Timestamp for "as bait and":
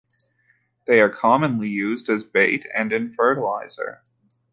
2.09-2.91